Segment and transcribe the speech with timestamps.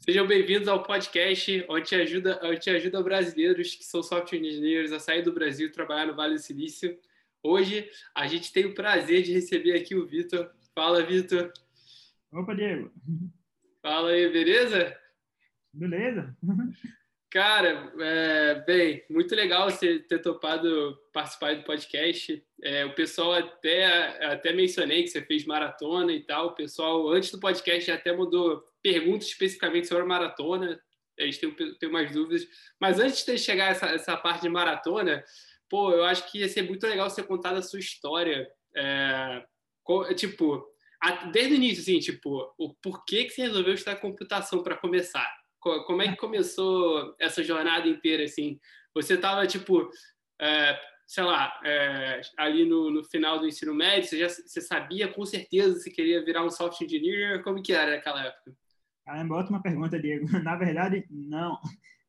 [0.00, 4.92] Sejam bem-vindos ao podcast onde te ajuda, onde te ajuda brasileiros que são software engineers
[4.92, 6.98] a sair do Brasil e trabalhar no Vale do Silício.
[7.42, 10.50] Hoje a gente tem o prazer de receber aqui o Vitor.
[10.74, 11.52] Fala, Vitor.
[12.32, 12.90] Opa, Diego.
[13.82, 14.96] Fala aí, beleza?
[15.72, 16.36] Beleza.
[17.34, 22.40] Cara, é, bem, muito legal você ter topado participar do podcast.
[22.62, 26.46] É, o pessoal até, até mencionei que você fez maratona e tal.
[26.46, 30.80] O pessoal, antes do podcast, já até mandou perguntas especificamente sobre a maratona.
[31.18, 32.46] A gente tem, tem umas dúvidas.
[32.80, 35.24] Mas antes de chegar a essa, essa parte de maratona,
[35.68, 38.48] pô, eu acho que ia ser muito legal você contar da sua história.
[38.76, 39.44] É,
[40.14, 40.64] tipo,
[41.32, 45.28] desde o início, assim, tipo, o porquê que você resolveu estudar computação para começar?
[45.86, 48.60] Como é que começou essa jornada inteira, assim?
[48.94, 49.88] Você estava, tipo,
[50.38, 55.08] é, sei lá, é, ali no, no, final do ensino médio, você já você sabia
[55.08, 57.42] com certeza se queria virar um software engineer?
[57.42, 58.54] Como que era naquela época?
[59.06, 60.26] Caramba, ótima pergunta, Diego.
[60.44, 61.58] Na verdade, não.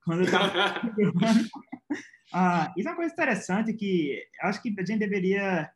[0.03, 0.51] Quando eu estava...
[2.33, 5.71] ah, isso é uma coisa interessante que acho que a gente deveria,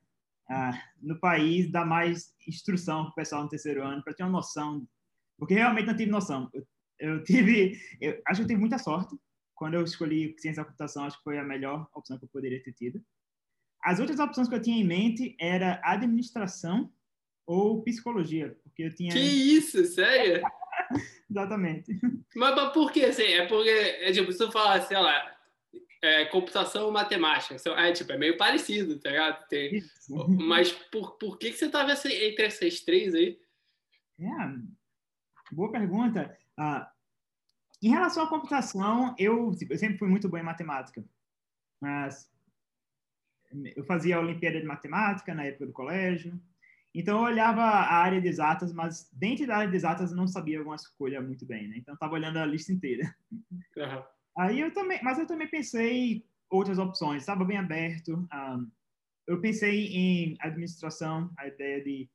[0.49, 4.33] ah, no país, dar mais instrução para o pessoal no terceiro ano, para ter uma
[4.33, 4.85] noção,
[5.37, 6.49] porque realmente não tive noção.
[6.53, 6.65] Eu
[6.99, 9.17] eu tive, eu, acho que eu tive muita sorte.
[9.55, 12.61] Quando eu escolhi ciência da computação, acho que foi a melhor opção que eu poderia
[12.63, 13.03] ter tido.
[13.83, 16.91] As outras opções que eu tinha em mente era administração
[17.45, 19.11] ou psicologia, porque eu tinha.
[19.11, 20.43] Que isso, sério?
[21.29, 21.99] Exatamente.
[22.35, 23.23] Mas, mas, por que assim?
[23.23, 25.35] É porque, é, tipo, se tu falar, sei lá,
[26.01, 29.47] é, computação ou matemática, é, tipo, é meio parecido, tá ligado?
[29.47, 29.81] Tem,
[30.39, 33.39] mas por, por que, que você tava entre essas três aí?
[34.19, 34.25] É,
[35.51, 36.37] boa pergunta.
[36.59, 36.91] Ah,
[37.81, 41.01] em relação à computação, eu, tipo, eu sempre fui muito bom em matemática,
[41.79, 42.29] mas
[43.77, 46.37] eu fazia a Olimpíada de Matemática na época do colégio,
[46.93, 50.27] então eu olhava a área de exatas, mas dentro da área de exatas eu não
[50.27, 51.77] sabia alguma escolha muito bem, né?
[51.77, 53.15] Então eu estava olhando a lista inteira.
[53.31, 54.03] Uhum.
[54.37, 58.15] Aí eu também, mas eu também pensei outras opções, estava bem aberto.
[58.15, 58.59] Um, ah,
[59.27, 62.09] eu pensei em administração, a ideia de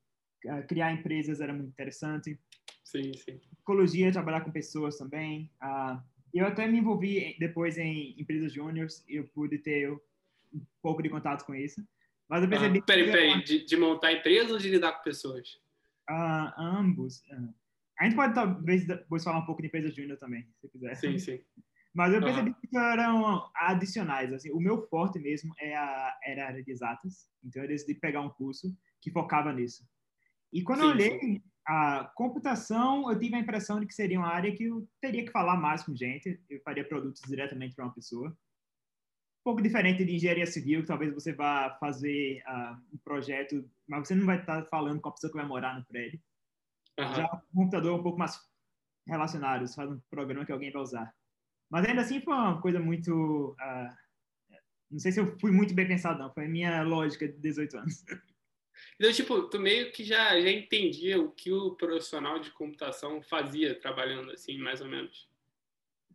[0.69, 2.38] criar empresas era muito interessante.
[2.82, 3.38] Sim, sim.
[3.38, 5.50] Psicologia, trabalhar com pessoas também.
[5.62, 6.00] Uh,
[6.32, 11.09] eu até me envolvi depois em empresas júniores e eu pude ter um pouco de
[11.09, 11.82] contato com isso.
[12.28, 12.78] Mas eu percebi...
[12.78, 13.44] Ah, peraí, peraí.
[13.44, 15.49] De, de, montar empresas ou de lidar com pessoas?
[16.10, 17.21] Uh, ambos.
[17.31, 17.55] Uh,
[17.99, 20.94] a gente pode talvez depois falar um pouco de empresas júnior também, se quiser.
[20.97, 21.41] Sim, sim.
[21.94, 22.56] Mas eu percebi uhum.
[22.61, 24.32] que eram adicionais.
[24.32, 27.28] Assim, o meu forte mesmo é a, era a área de exatas.
[27.44, 29.87] Então eu decidi pegar um curso que focava nisso.
[30.54, 34.19] E quando sim, eu olhei sim a computação, eu tive a impressão de que seria
[34.19, 37.87] uma área que eu teria que falar mais com gente, eu faria produtos diretamente para
[37.87, 38.28] uma pessoa.
[38.28, 44.06] Um pouco diferente de engenharia civil, que talvez você vá fazer uh, um projeto, mas
[44.06, 46.20] você não vai estar falando com a pessoa que vai morar no prédio.
[46.98, 47.14] Uhum.
[47.14, 48.38] Já o computador é um pouco mais
[49.06, 51.14] relacionado, você faz um programa que alguém vai usar.
[51.70, 53.56] Mas ainda assim foi uma coisa muito...
[53.60, 54.04] Uh,
[54.91, 56.32] não sei se eu fui muito bem pensado, não.
[56.32, 58.04] Foi a minha lógica de 18 anos.
[58.97, 63.79] Então, tipo, tu meio que já, já entendia o que o profissional de computação fazia
[63.79, 65.29] trabalhando, assim, mais ou menos.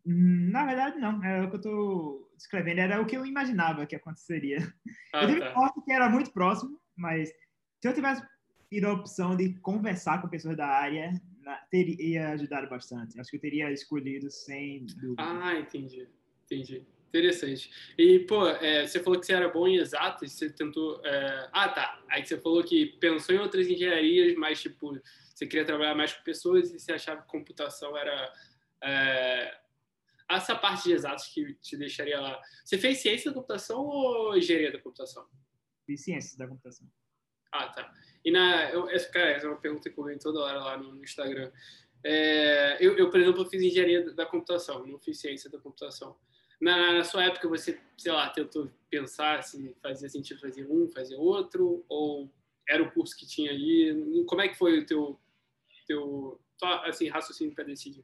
[0.06, 1.24] Hum, na verdade, não.
[1.24, 2.80] É o que eu estou descrevendo.
[2.80, 4.58] Era o que eu imaginava que aconteceria.
[5.12, 5.54] Ah, eu tive tá.
[5.56, 8.24] sorte que era muito próximo, mas se eu tivesse
[8.72, 11.12] tido a opção de conversar com pessoas da área,
[11.72, 13.20] teria ajudado bastante.
[13.20, 15.24] Acho que eu teria escolhido sem dúvida.
[15.24, 16.08] Ah, entendi.
[16.46, 16.86] Entendi.
[17.10, 17.72] Interessante.
[17.98, 21.04] E, pô, é, você falou que você era bom em exatas, você tentou.
[21.04, 21.50] É...
[21.52, 22.00] Ah, tá.
[22.08, 24.96] Aí você falou que pensou em outras engenharias, mas, tipo,
[25.34, 28.32] você queria trabalhar mais com pessoas e você achava que computação era.
[28.84, 29.58] É...
[30.30, 32.40] Essa parte de exatos que te deixaria lá.
[32.64, 35.28] Você fez ciência da computação ou engenharia da computação?
[35.88, 36.88] Fiz ciências da computação.
[37.52, 37.92] Ah, tá.
[38.24, 38.70] E na.
[38.70, 41.04] Eu, essa, cara, essa é uma pergunta que eu vejo toda hora lá no, no
[41.04, 41.52] Instagram.
[42.04, 46.16] É, eu, eu, por exemplo, fiz engenharia da computação, não fiz ciência da computação
[46.60, 51.16] na, na, sua época você, sei lá, tentou pensar se fazia sentido fazer um, fazer
[51.16, 52.30] outro, ou
[52.68, 54.26] era o curso que tinha ali?
[54.28, 55.20] Como é que foi o teu,
[55.88, 56.40] teu
[56.86, 58.04] assim, raciocínio para decidir?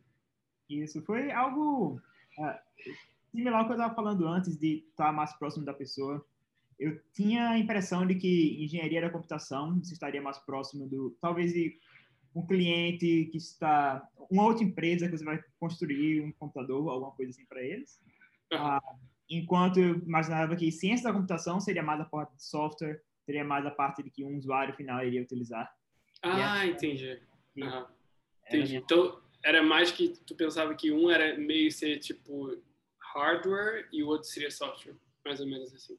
[0.69, 2.01] Isso foi algo
[2.39, 2.89] uh,
[3.31, 6.25] similar ao que eu estava falando antes de estar mais próximo da pessoa.
[6.79, 11.53] Eu tinha a impressão de que engenharia da computação você estaria mais próximo do, talvez
[11.53, 11.79] de
[12.35, 17.31] um cliente que está, uma outra empresa que você vai construir um computador, alguma coisa
[17.31, 17.97] assim para eles.
[18.53, 18.79] Ah,
[19.29, 23.65] enquanto eu imaginava que ciência da computação seria mais a parte de software, seria mais
[23.65, 25.73] a parte de que um usuário final iria utilizar.
[26.21, 27.19] Ah, entendi.
[27.57, 27.85] Uhum.
[28.47, 28.77] Entendi.
[28.77, 32.55] Então, era mais que tu pensava que um era meio ser tipo
[33.13, 35.97] hardware e o outro seria software, mais ou menos assim.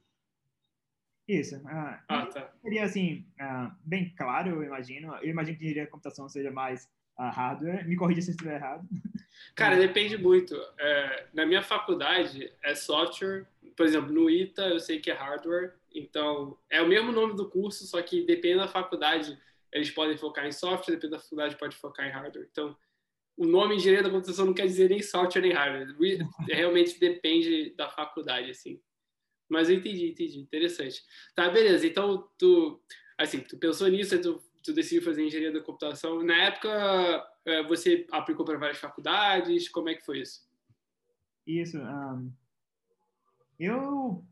[1.29, 1.57] Isso.
[1.57, 2.53] Uh, ah, tá.
[2.63, 5.15] Seria assim, uh, bem claro, eu imagino.
[5.17, 7.87] Eu imagino que a computação seja mais hardware.
[7.87, 8.87] Me corrija se eu estiver errado.
[9.55, 10.55] Cara, depende muito.
[10.79, 13.47] É, na minha faculdade é software.
[13.77, 15.75] Por exemplo, no ITA eu sei que é hardware.
[15.95, 19.39] Então, é o mesmo nome do curso, só que depende da faculdade,
[19.73, 22.49] eles podem focar em software, depende da faculdade, pode focar em hardware.
[22.51, 22.77] Então,
[23.37, 25.95] o nome engenharia da computação não quer dizer nem software nem hardware.
[26.49, 28.81] Realmente depende da faculdade, assim.
[29.49, 30.39] Mas eu entendi, entendi.
[30.39, 31.03] Interessante.
[31.35, 31.87] Tá, beleza.
[31.87, 32.81] Então, tu,
[33.17, 36.23] assim, tu pensou nisso, tu, tu decidiu fazer engenharia da computação.
[36.23, 39.69] Na época, é, você aplicou para várias faculdades?
[39.69, 40.47] Como é que foi isso?
[41.47, 41.79] Isso.
[41.79, 42.33] Um,
[43.59, 44.25] eu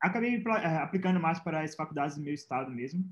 [0.00, 3.04] acabei eh, aplicando mais para as faculdades do meu estado mesmo.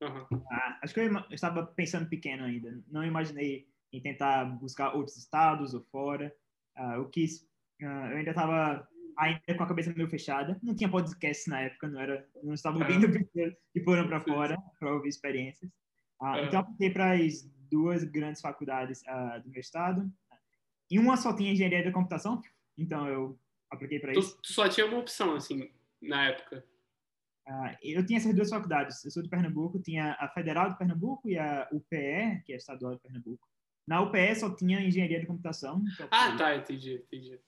[0.00, 0.42] Uhum.
[0.50, 2.82] Ah, acho que eu, eu estava pensando pequeno ainda.
[2.90, 6.34] Não imaginei em tentar buscar outros estados ou fora.
[6.76, 7.42] Uh, eu quis,
[7.82, 10.58] uh, eu ainda estava ainda com a cabeça meio fechada.
[10.62, 13.06] Não tinha podcast na época, não era, não estava ouvindo
[13.36, 13.52] uhum.
[13.74, 15.70] e foram para fora para ouvir experiências.
[16.24, 16.44] Uh, uhum.
[16.46, 19.02] Então, apliquei para as duas grandes faculdades
[19.42, 20.10] do meu estado.
[20.90, 22.40] E uma só tinha engenharia da computação,
[22.76, 23.38] então eu
[23.70, 24.38] apliquei para isso.
[24.42, 26.64] Tu só tinha uma opção, assim, na época?
[27.46, 29.04] Uh, eu tinha essas duas faculdades.
[29.04, 32.56] Eu sou de Pernambuco, tinha a Federal de Pernambuco e a UPE, que é a
[32.56, 33.46] Estadual de Pernambuco.
[33.86, 35.82] Na UPE só tinha Engenharia de Computação.
[36.10, 37.38] Ah, tá, entendi, entendi.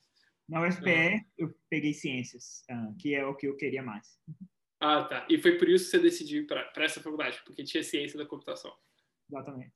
[0.46, 1.24] Na UFPE ah.
[1.38, 4.18] eu peguei Ciências, uh, que é o que eu queria mais.
[4.80, 5.26] Ah, tá.
[5.28, 8.26] E foi por isso que você decidiu ir para essa faculdade, porque tinha Ciência da
[8.26, 8.72] Computação.
[9.28, 9.74] Exatamente.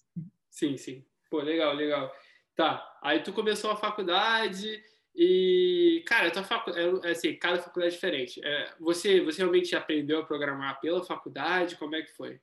[0.50, 1.04] Sim, sim.
[1.30, 2.12] Pô, legal, legal.
[2.54, 4.82] Tá, aí tu começou a faculdade
[5.14, 6.70] e, cara, tua facu...
[6.70, 8.40] é, assim, cada faculdade é diferente.
[8.44, 11.76] É, você, você realmente aprendeu a programar pela faculdade?
[11.76, 12.40] Como é que foi?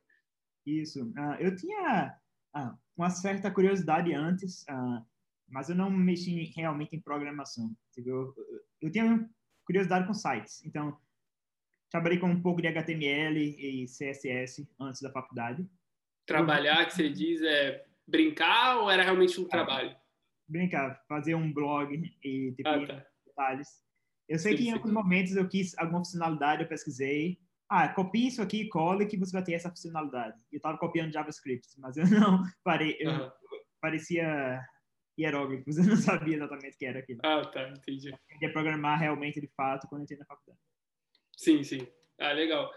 [0.66, 1.06] Isso.
[1.12, 2.18] Uh, eu tinha
[2.56, 5.06] uh, uma certa curiosidade antes, uh,
[5.48, 7.76] mas eu não mexi realmente em programação.
[7.94, 8.36] Tipo, eu,
[8.82, 9.30] eu tinha
[9.66, 10.64] curiosidade com sites.
[10.66, 10.98] Então,
[11.90, 15.66] trabalhei com um pouco de HTML e CSS antes da faculdade.
[16.26, 19.96] Trabalhar, que você diz, é brincar ou era realmente um trabalho?
[20.48, 21.94] brincar, fazer um blog
[22.24, 23.06] e tipo, ah, tá.
[23.26, 23.68] detalhes.
[24.28, 27.40] Eu sei sim, que em alguns momentos eu quis alguma funcionalidade, eu pesquisei.
[27.70, 30.42] Ah, copie isso aqui e cole que você vai ter essa funcionalidade.
[30.52, 32.96] Eu estava copiando JavaScript, mas eu não parei.
[33.00, 33.32] Eu, uhum.
[33.82, 34.60] Parecia
[35.20, 37.20] hieróglifos, eu não sabia exatamente o que era aquilo.
[37.24, 38.14] Ah, tá, entendi.
[38.42, 40.60] Eu programar realmente, de fato, quando eu entrei na faculdade.
[41.38, 41.88] Sim, sim.
[42.20, 42.70] Ah, legal.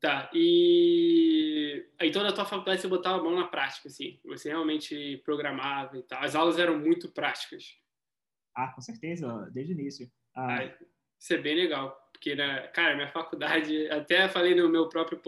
[0.00, 5.18] Tá, e então na tua faculdade você botava a mão na prática, assim, você realmente
[5.24, 6.22] programava e tal.
[6.22, 7.78] As aulas eram muito práticas.
[8.56, 10.10] Ah, com certeza, desde o início.
[10.34, 10.60] Ah.
[10.60, 10.78] Ah,
[11.18, 15.20] isso é bem legal, porque, né, cara, minha faculdade, até falei no meu próprio,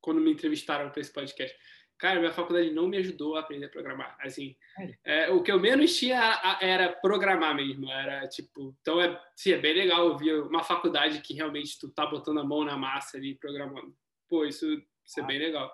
[0.00, 1.56] quando me entrevistaram para esse podcast,
[1.98, 4.16] cara, minha faculdade não me ajudou a aprender a programar.
[4.20, 4.56] Assim,
[5.04, 7.90] é, o que eu menos tinha era programar mesmo.
[7.90, 12.06] Era tipo, então é, sim, é bem legal ouvir uma faculdade que realmente tu tá
[12.06, 13.94] botando a mão na massa ali programando.
[14.28, 14.66] Pô, isso,
[15.04, 15.26] isso é ah.
[15.26, 15.72] bem legal.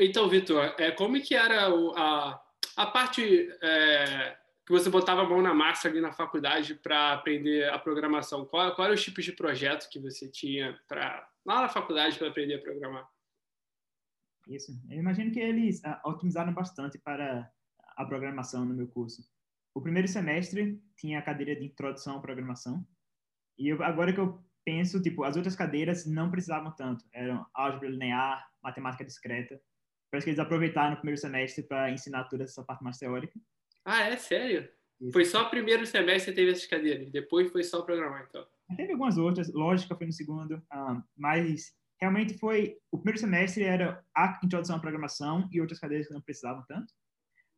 [0.00, 2.40] Então, Vitor, é, como que era a,
[2.76, 7.68] a parte é, que você botava a mão na massa ali na faculdade para aprender
[7.68, 8.44] a programação?
[8.44, 12.28] Qual, qual eram os tipos de projeto que você tinha para lá na faculdade para
[12.28, 13.08] aprender a programar?
[14.48, 14.72] Isso.
[14.90, 17.50] Eu imagino que eles uh, otimizaram bastante para
[17.96, 19.22] a programação no meu curso.
[19.74, 22.86] O primeiro semestre tinha a cadeira de introdução à programação.
[23.58, 27.04] E eu, agora que eu penso, tipo, as outras cadeiras não precisavam tanto.
[27.12, 29.60] Eram álgebra linear, matemática discreta.
[30.10, 33.38] Parece que eles aproveitaram no primeiro semestre para ensinar toda essa parte mais teórica.
[33.84, 34.16] Ah, é?
[34.16, 34.68] Sério?
[35.00, 35.12] Isso.
[35.12, 37.10] Foi só o primeiro semestre que teve essas cadeiras.
[37.10, 38.46] Depois foi só programar, então.
[38.76, 39.52] Teve algumas outras.
[39.52, 40.56] Lógica foi no segundo.
[40.56, 42.76] Um, ah, mas realmente foi...
[42.90, 46.92] O primeiro semestre era a introdução à programação e outras cadeiras que não precisavam tanto.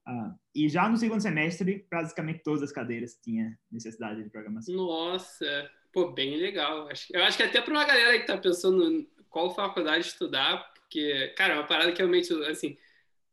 [0.06, 4.74] Uh, e já no segundo semestre, praticamente todas as cadeiras tinham necessidade de programação.
[4.74, 5.70] Nossa!
[5.90, 6.88] Pô, bem legal.
[7.10, 11.54] Eu acho que até para uma galera que está pensando qual faculdade estudar, porque, cara,
[11.54, 12.76] é uma parada que realmente, assim,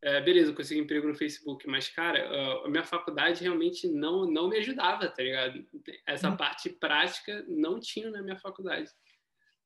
[0.01, 2.25] é, beleza, eu consegui emprego no Facebook, mas, cara,
[2.63, 5.65] a minha faculdade realmente não, não me ajudava, tá ligado?
[6.07, 6.37] Essa uhum.
[6.37, 8.89] parte prática não tinha na minha faculdade.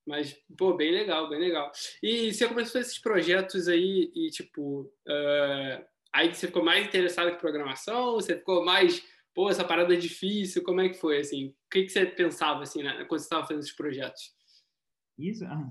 [0.06, 1.72] Mas, pô, bem legal, bem legal.
[2.02, 7.38] E você começou esses projetos aí e, tipo, uh, aí você ficou mais interessado em
[7.38, 8.14] programação?
[8.14, 9.02] Você ficou mais
[9.36, 11.48] pô, essa parada é difícil, como é que foi, assim?
[11.48, 14.34] O que, que você pensava, assim, né, quando você estava fazendo esses projetos?
[15.18, 15.70] Isso, ah.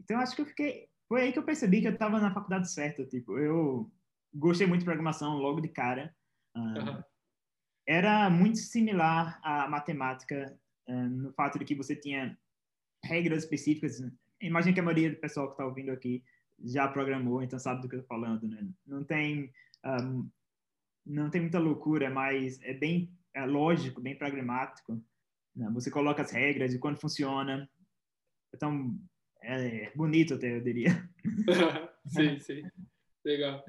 [0.00, 2.72] então acho que eu fiquei, foi aí que eu percebi que eu estava na faculdade
[2.72, 3.92] certa, tipo, eu
[4.32, 6.14] gostei muito de programação logo de cara,
[6.56, 7.02] uhum.
[7.86, 12.36] era muito similar à matemática, uh, no fato de que você tinha
[13.04, 14.02] regras específicas,
[14.40, 16.22] imagino que a maioria do pessoal que está ouvindo aqui
[16.64, 18.66] já programou, então sabe do que eu estou falando, né?
[18.86, 19.50] Não tem
[19.84, 20.28] um,
[21.04, 25.02] não tem muita loucura, mas é bem é lógico, bem pragmático.
[25.54, 25.68] Né?
[25.74, 27.68] Você coloca as regras e quando funciona.
[28.54, 28.96] Então,
[29.42, 30.90] é bonito até, eu diria.
[32.06, 32.62] sim, sim.
[33.24, 33.64] Legal.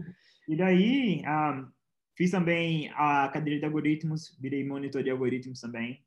[0.47, 1.71] E daí, um,
[2.15, 6.05] fiz também a cadeira de algoritmos, virei monitor de algoritmos também.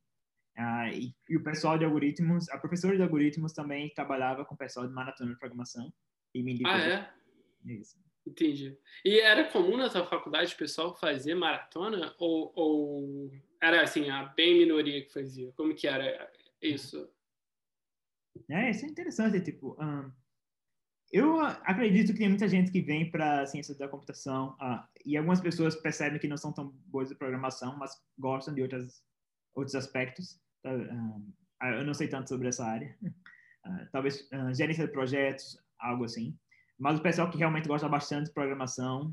[0.59, 4.59] Uh, e, e, o pessoal de algoritmos, a professora de algoritmos também trabalhava com o
[4.59, 5.93] pessoal de maratona de programação.
[6.35, 7.11] E me ah, é?
[7.65, 7.97] Isso.
[8.27, 8.77] Entendi.
[9.05, 12.15] E era comum na sua faculdade o pessoal fazer maratona?
[12.19, 15.53] Ou, ou era assim, a bem minoria que fazia?
[15.53, 17.09] Como que era isso?
[18.51, 19.41] É, isso é interessante.
[19.41, 20.11] Tipo, um,
[21.11, 25.41] eu acredito que tem muita gente que vem para ciência da computação uh, e algumas
[25.41, 29.03] pessoas percebem que não são tão boas de programação, mas gostam de outras,
[29.55, 30.39] outros aspectos.
[30.65, 31.33] Uh,
[31.79, 32.97] eu não sei tanto sobre essa área.
[33.03, 36.37] Uh, talvez gerência de projetos, algo assim.
[36.79, 39.13] Mas o pessoal que realmente gosta bastante de programação,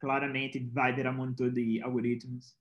[0.00, 2.56] claramente vai virar monitor de algoritmos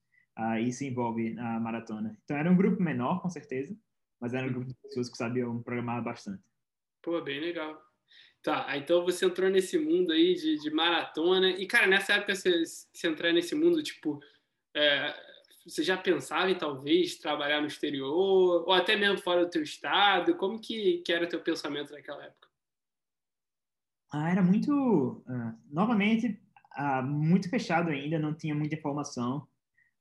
[0.61, 2.15] e se envolve na maratona.
[2.23, 3.75] Então era um grupo menor, com certeza,
[4.19, 6.43] mas era um grupo de pessoas que sabiam programar bastante.
[7.01, 7.81] Pô, bem legal.
[8.45, 11.49] Tá, então você entrou nesse mundo aí de, de maratona.
[11.49, 14.19] E, cara, nessa época você, você entrar nesse mundo, tipo,
[14.75, 15.15] é,
[15.65, 20.35] você já pensava em talvez trabalhar no exterior, ou até mesmo fora do teu estado?
[20.35, 22.47] Como que, que era o teu pensamento naquela época?
[24.13, 26.39] Ah, era muito, uh, novamente,
[26.77, 29.47] uh, muito fechado ainda, não tinha muita informação.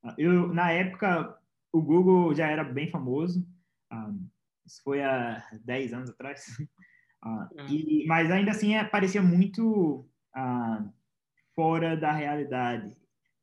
[0.03, 1.37] Uh, eu, na época,
[1.73, 3.45] o Google já era bem famoso,
[4.65, 6.45] isso foi há 10 anos atrás.
[7.23, 10.07] Uh, e, mas ainda assim é, parecia muito
[11.55, 12.95] fora da realidade,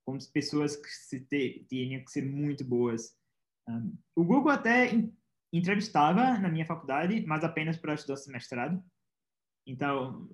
[0.05, 3.17] como pessoas que se te, tinham que ser muito boas.
[3.69, 4.91] Um, o Google até
[5.53, 8.83] entrevistava na minha faculdade, mas apenas para estudantes de mestrado.
[9.67, 10.29] Então,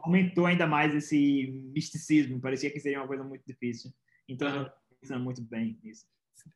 [0.00, 2.40] aumentou ainda mais esse misticismo.
[2.40, 3.90] Parecia que seria uma coisa muito difícil.
[4.28, 4.62] Então, uhum.
[4.64, 6.06] eu pensando muito bem nisso.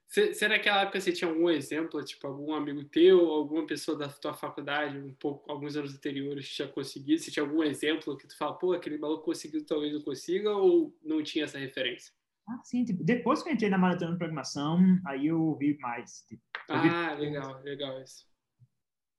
[0.09, 4.35] Será naquela época você tinha algum exemplo, tipo algum amigo teu, alguma pessoa da tua
[4.35, 7.23] faculdade, um pouco, alguns anos anteriores que tinha conseguido?
[7.23, 10.95] Você tinha algum exemplo que tu fala, pô, aquele maluco conseguiu, talvez eu consiga, ou
[11.03, 12.13] não tinha essa referência?
[12.49, 16.23] Ah, sim, tipo, depois que eu entrei na maratona de programação, aí eu vi mais.
[16.27, 18.27] Tipo, ah, legal, legal isso.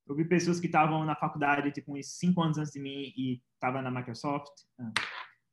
[0.07, 3.39] Eu vi pessoas que estavam na faculdade, tipo, uns cinco anos antes de mim e
[3.53, 4.51] estavam na Microsoft.
[4.79, 4.91] Uh,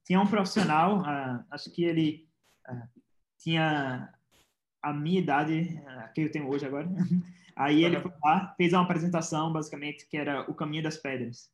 [0.06, 2.26] tinha um profissional, uh, acho que ele
[2.66, 3.00] uh,
[3.38, 4.10] tinha
[4.82, 5.82] a minha idade,
[6.14, 6.88] que eu tenho hoje agora.
[7.54, 11.50] Aí ele foi lá, fez uma apresentação, basicamente, que era o caminho das pedras.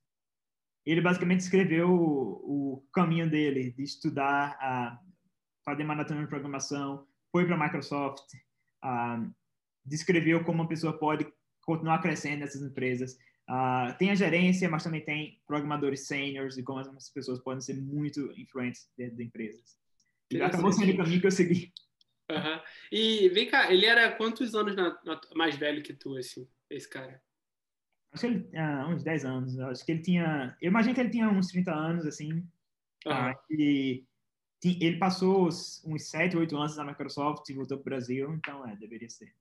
[0.85, 4.99] Ele basicamente escreveu o, o caminho dele, de estudar, a
[5.65, 8.35] fazer maratona de programação, foi para a Microsoft,
[8.85, 9.33] uh,
[9.85, 11.27] descreveu como uma pessoa pode
[11.63, 13.17] continuar crescendo nessas empresas.
[13.49, 17.75] Uh, tem a gerência, mas também tem programadores seniors e como as pessoas podem ser
[17.75, 19.77] muito influentes dentro de empresas.
[20.31, 21.73] E acabou sendo o caminho que eu segui.
[22.31, 22.61] Uhum.
[22.91, 26.89] E vem cá, ele era quantos anos na, na, mais velho que tu, assim, esse
[26.89, 27.21] cara?
[28.13, 29.59] Acho que ele ah, uns 10 anos.
[29.59, 30.57] Acho que ele tinha.
[30.61, 32.33] Eu imagino que ele tinha uns 30 anos, assim.
[32.33, 33.13] Uhum.
[33.13, 34.05] Ah, e
[34.65, 38.77] ele passou uns 7, 8 anos na Microsoft e voltou para o Brasil, então é,
[38.77, 39.35] deveria ser.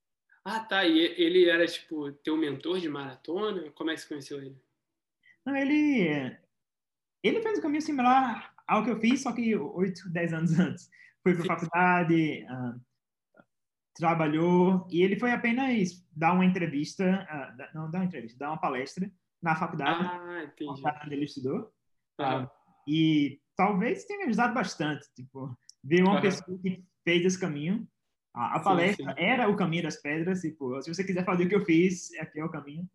[0.43, 0.85] Ah, tá.
[0.85, 3.69] E ele era, tipo, teu mentor de maratona?
[3.71, 4.57] Como é que você conheceu ele?
[5.45, 6.35] Não, ele.
[7.23, 10.89] Ele fez um caminho similar ao que eu fiz, só que 8, 10 anos antes
[11.23, 12.81] foi para a faculdade, uh,
[13.93, 18.59] trabalhou, e ele foi apenas dar uma entrevista, uh, não dar uma entrevista, dar uma
[18.59, 19.11] palestra
[19.41, 20.81] na faculdade, ah, entendi.
[21.05, 21.71] onde ele estudou,
[22.19, 22.43] uhum.
[22.43, 22.49] uh,
[22.87, 26.21] e talvez tenha ajudado bastante, tipo, ver uma uhum.
[26.21, 27.87] pessoa que fez esse caminho,
[28.33, 29.23] a, a sim, palestra sim.
[29.23, 32.39] era o caminho das pedras, tipo, se você quiser fazer o que eu fiz, aqui
[32.39, 32.89] é o caminho.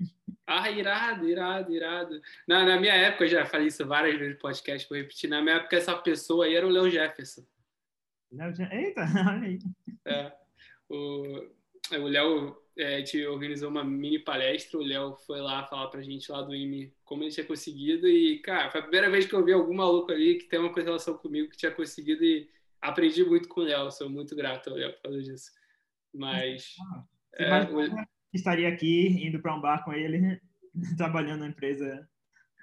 [0.45, 2.21] Ah, irado, irado, irado.
[2.49, 5.41] Na, na minha época, eu já falei isso várias vezes no podcast, vou repetir, na
[5.41, 7.45] minha época essa pessoa aí era o Léo Jefferson.
[8.73, 9.59] Eita, olha aí.
[10.05, 10.33] É,
[10.89, 11.49] o,
[11.93, 15.89] é, o Léo, é, a gente organizou uma mini palestra, o Léo foi lá falar
[15.89, 19.27] pra gente lá do IME como ele tinha conseguido e, cara, foi a primeira vez
[19.27, 22.51] que eu vi algum maluco ali que tem uma correlação comigo que tinha conseguido e
[22.81, 25.51] aprendi muito com o Léo, sou muito grato ao Léo por causa disso.
[26.13, 26.75] Mas...
[26.81, 27.05] Ah,
[27.35, 28.07] é, o...
[28.33, 30.41] estaria aqui indo para um bar com ele,
[30.97, 32.07] trabalhando na empresa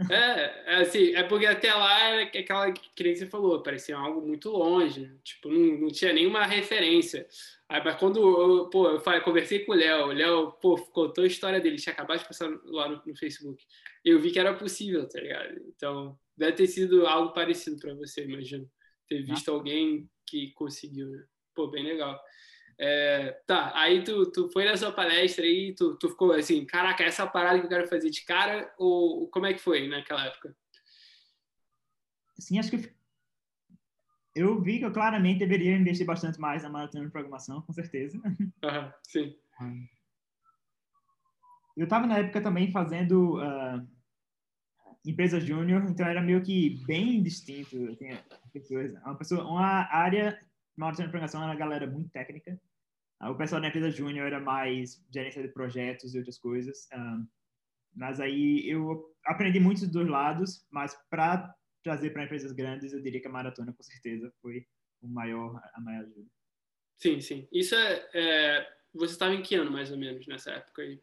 [0.09, 4.49] é, assim, é porque até lá era aquela que nem você falou, parecia algo muito
[4.49, 7.27] longe, tipo, não, não tinha nenhuma referência.
[7.69, 11.23] Aí, mas quando eu, pô, eu falei, conversei com o Léo, o Léo, pô, contou
[11.23, 13.63] a história dele, tinha acabado de passar lá no, no, Facebook.
[14.03, 15.59] Eu vi que era possível, tá ligado?
[15.67, 18.69] Então, deve ter sido algo parecido para você, imagino.
[19.07, 19.53] Ter visto ah.
[19.53, 21.23] alguém que conseguiu, né?
[21.53, 22.19] Pô, bem legal.
[22.79, 27.03] É, tá, aí tu, tu foi na sua palestra e tu, tu ficou assim, caraca,
[27.03, 30.55] essa parada que eu quero fazer de cara, ou como é que foi naquela época?
[32.39, 32.93] Sim, acho que
[34.35, 38.19] eu vi que eu claramente deveria investir bastante mais na maratona de programação, com certeza.
[38.63, 39.35] Uhum, sim.
[41.75, 43.87] Eu estava na época também fazendo uh,
[45.05, 47.77] empresa júnior, então era meio que bem distinto.
[48.51, 50.39] Pessoas, uma pessoa, uma área
[50.75, 52.59] maratona de preparação era uma galera muito técnica.
[53.21, 56.87] Uh, o pessoal da empresa júnior era mais gerência de projetos e outras coisas.
[57.95, 63.01] Mas aí eu aprendi muito dos dois lados, mas para trazer para empresas grandes, eu
[63.01, 64.65] diria que a maratona, com certeza, foi
[65.01, 66.29] o maior, a maior ajuda.
[66.97, 67.47] Sim, sim.
[67.51, 68.73] Isso é, é...
[68.93, 71.01] Você estava em que ano, mais ou menos, nessa época aí?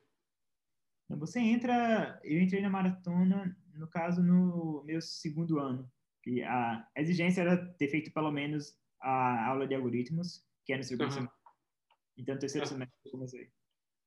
[1.10, 2.18] Você entra...
[2.24, 5.90] Eu entrei na maratona, no caso, no meu segundo ano.
[6.26, 10.84] E a exigência era ter feito pelo menos a aula de algoritmos, que é no
[10.84, 11.10] segundo uhum.
[11.10, 11.40] semestre.
[12.16, 12.72] Então, no terceiro uhum.
[12.72, 13.50] semestre eu comecei.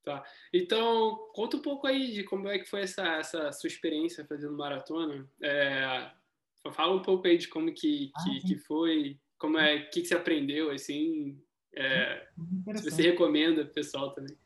[0.03, 0.23] Tá.
[0.53, 4.57] Então, conta um pouco aí de como é que foi essa, essa sua experiência fazendo
[4.57, 5.25] maratona.
[5.41, 6.11] É,
[6.73, 10.01] fala um pouco aí de como que, ah, que, que, foi, como é, o que,
[10.01, 11.41] que você aprendeu, assim,
[11.75, 12.27] é,
[12.75, 14.37] se você recomenda pro pessoal também.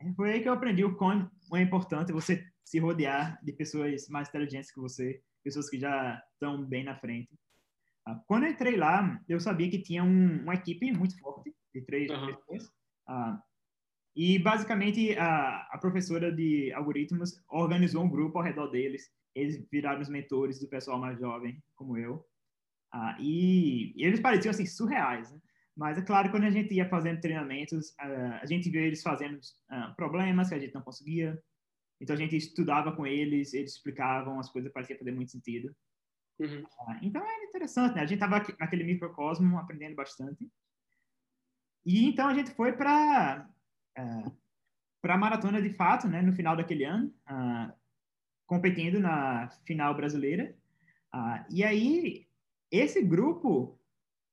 [0.00, 4.08] É, foi aí que eu aprendi o quão é importante você se rodear de pessoas
[4.08, 7.30] mais inteligentes que você, pessoas que já estão bem na frente.
[8.06, 11.82] Ah, quando eu entrei lá, eu sabia que tinha um, uma equipe muito forte, de
[11.82, 12.26] três uhum.
[12.26, 12.66] pessoas.
[13.08, 13.38] Uh,
[14.14, 19.10] e, basicamente, a, a professora de algoritmos organizou um grupo ao redor deles.
[19.34, 22.24] Eles viraram os mentores do pessoal mais jovem, como eu.
[22.94, 25.40] Uh, e, e, eles pareciam, assim, surreais, né?
[25.76, 29.38] Mas, é claro, quando a gente ia fazendo treinamentos, uh, a gente via eles fazendo
[29.96, 31.38] problemas que a gente não conseguia.
[32.00, 35.74] Então, a gente estudava com eles, eles explicavam, as coisas pareciam fazer muito sentido.
[36.38, 36.64] Uhum.
[37.02, 38.02] então, era interessante, né?
[38.02, 40.50] A gente estava naquele microcosmo aprendendo bastante.
[41.84, 43.48] E então a gente foi para
[43.98, 44.36] uh,
[45.00, 47.72] para a maratona de fato, né, no final daquele ano, uh,
[48.44, 50.54] competindo na final brasileira.
[51.14, 52.26] Uh, e aí
[52.70, 53.78] esse grupo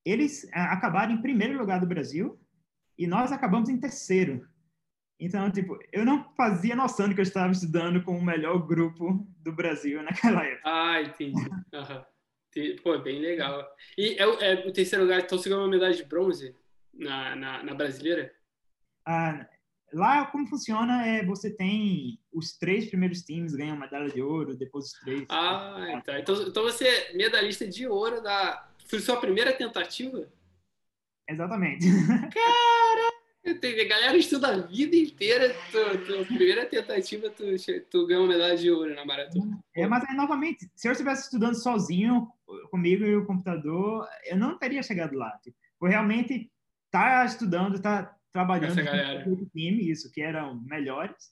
[0.04, 2.40] eles acabaram em primeiro lugar do Brasil
[2.98, 4.48] e nós acabamos em terceiro.
[5.20, 9.26] Então, tipo, eu não fazia noção de que eu estava estudando com o melhor grupo
[9.40, 10.62] do Brasil naquela época.
[10.66, 11.42] Ah, entendi.
[11.42, 12.76] Uhum.
[12.84, 13.66] Pô, bem legal.
[13.98, 16.56] E é, é, o terceiro lugar, então você ganhou uma medalha de bronze?
[16.94, 18.32] na, na, na brasileira?
[19.06, 19.48] Ah,
[19.92, 24.86] lá, como funciona, é você tem os três primeiros times ganham medalha de ouro, depois
[24.86, 25.26] os três.
[25.30, 26.20] Ah, tá.
[26.20, 28.70] Então, então você é medalhista de ouro da.
[28.86, 30.28] Foi sua primeira tentativa?
[31.28, 31.88] Exatamente.
[32.34, 33.13] Cara!
[33.46, 37.44] A galera estuda a vida inteira, tu, tu, primeira tentativa, tu,
[37.90, 39.60] tu ganhou uma medalha de ouro na maratona.
[39.76, 42.32] É, mas aí, novamente, se eu estivesse estudando sozinho,
[42.72, 45.38] comigo e o computador, eu não teria chegado lá.
[45.44, 46.50] Tipo, realmente
[46.90, 48.76] tá estudando, tá trabalhando
[49.24, 51.32] com time, isso, que eram melhores,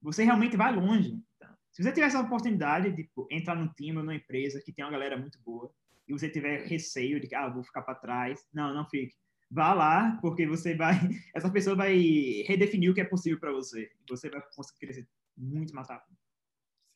[0.00, 1.20] você realmente vai longe.
[1.36, 4.72] Então, se você tiver essa oportunidade de tipo, entrar num time ou numa empresa que
[4.72, 5.70] tem uma galera muito boa,
[6.08, 9.14] e você tiver receio de que, ah, vou ficar para trás, não, não fique.
[9.50, 10.94] Vá lá, porque você vai,
[11.34, 11.96] essa pessoa vai
[12.46, 13.90] redefinir o que é possível para você.
[14.08, 16.16] Você vai conseguir crescer muito mais rápido.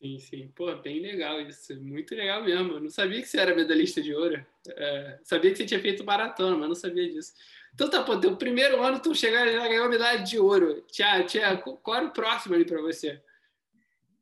[0.01, 0.51] Sim, sim.
[0.55, 1.75] Pô, bem legal isso.
[1.81, 2.73] Muito legal mesmo.
[2.73, 4.45] Eu não sabia que você era medalhista de ouro.
[4.69, 7.33] É, sabia que você tinha feito maratona, mas não sabia disso.
[7.73, 10.81] Então tá, pô, teu primeiro ano tu chegar já ganhou medalha de ouro.
[10.91, 13.21] Tia, tia, qual era o próximo ali para você?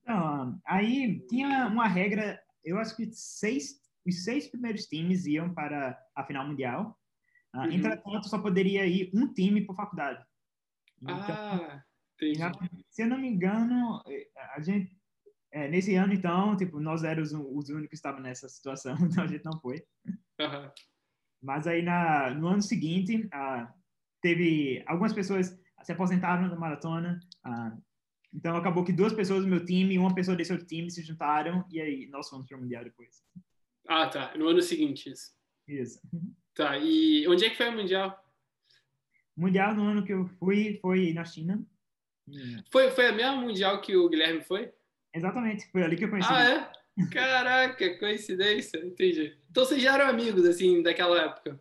[0.06, 5.98] Não, aí tinha uma regra, eu acho que seis, os seis primeiros times iam para
[6.16, 6.98] a final mundial.
[7.54, 7.72] Ah, uhum.
[7.72, 10.26] Entretanto, só poderia ir um time por faculdade.
[11.02, 11.84] Então, ah.
[12.36, 12.52] Já,
[12.90, 14.02] se eu não me engano,
[14.56, 14.96] a gente
[15.54, 19.28] é, nesse ano, então, tipo, nós éramos os únicos que estavam nessa situação, então a
[19.28, 19.84] gente não foi.
[20.40, 20.72] Uhum.
[21.42, 23.72] Mas aí na, no ano seguinte, ah,
[24.20, 27.20] teve algumas pessoas se aposentaram da maratona.
[27.44, 27.78] Ah,
[28.34, 31.04] então acabou que duas pessoas do meu time e uma pessoa desse outro time se
[31.04, 33.22] juntaram e aí nós fomos para o Mundial depois.
[33.88, 34.36] Ah, tá.
[34.36, 35.34] No ano seguinte, isso.
[35.68, 36.00] Isso.
[36.56, 36.78] Tá.
[36.78, 38.24] E onde é que foi o Mundial?
[39.36, 41.66] Mundial no ano que eu fui foi na China.
[42.72, 44.72] Foi, foi a mesma Mundial que o Guilherme foi?
[45.14, 45.70] Exatamente.
[45.72, 46.32] Foi ali que eu conheci.
[46.32, 47.06] Ah, é?
[47.12, 49.36] Caraca, coincidência, entendi.
[49.50, 51.60] Então vocês já eram amigos, assim, daquela época?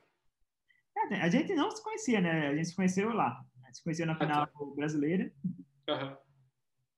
[1.10, 2.48] É, a gente não se conhecia, né?
[2.48, 3.42] A gente se conheceu lá.
[3.62, 4.64] A gente se conheceu na final ah, tá.
[4.76, 5.32] brasileira.
[5.88, 6.16] Uhum.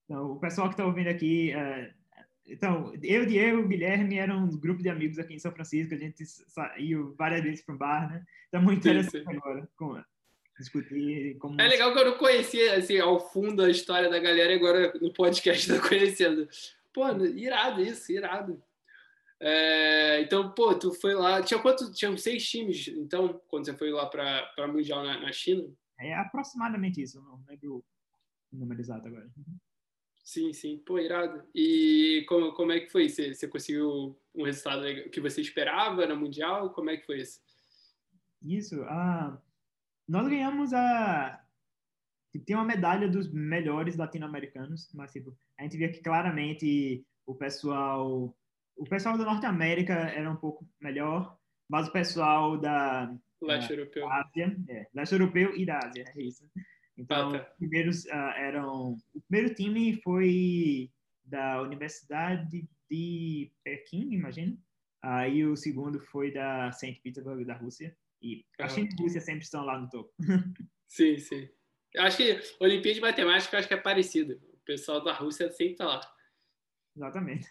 [0.03, 1.53] Então, o pessoal que está ouvindo aqui...
[1.55, 2.04] Uh,
[2.47, 5.93] então, eu, Diego e Guilherme eram um grupo de amigos aqui em São Francisco.
[5.93, 8.25] A gente saiu várias vezes para um bar, né?
[8.45, 9.99] Está muito interessante sim, agora com,
[10.59, 11.59] discutir como...
[11.59, 14.93] É legal que eu não conhecia, assim, ao fundo a história da galera e agora
[15.01, 16.47] no podcast estou conhecendo.
[16.93, 18.61] Pô, irado isso, irado.
[19.39, 21.41] É, então, pô, tu foi lá.
[21.41, 21.91] Tinha quanto?
[21.91, 25.67] Tinham seis times, então, quando você foi lá para Mundial na, na, China?
[25.99, 27.83] É aproximadamente isso, não lembro
[28.51, 29.29] o número exato agora.
[30.25, 31.47] Sim, sim, pô, irado.
[31.53, 33.07] E como, como é que foi?
[33.07, 36.71] Você, você conseguiu um resultado que você esperava no Mundial?
[36.71, 37.39] Como é que foi isso?
[38.41, 39.39] Isso, ah,
[40.09, 41.39] nós ganhamos a.
[42.45, 48.35] Tem uma medalha dos melhores latino-americanos, mas tipo, a gente via que claramente o pessoal
[48.75, 51.37] o pessoal da Norte América era um pouco melhor,
[51.69, 56.49] mas o pessoal da leste europeu, Ásia, é, leste europeu e da Ásia, é isso.
[56.97, 57.45] Então, ah, tá.
[57.57, 60.91] primeiros uh, eram o primeiro time foi
[61.23, 64.57] da Universidade de Pequim, imagino.
[65.01, 67.95] Aí uh, o segundo foi da Saint Petersburg da Rússia.
[68.21, 70.13] E a China e a Rússia sempre estão lá no topo.
[70.87, 71.49] sim, sim.
[71.93, 74.41] Eu acho que Olimpíada de Matemática acho que é parecido.
[74.53, 76.01] O pessoal da Rússia sempre está lá.
[76.95, 77.47] Exatamente.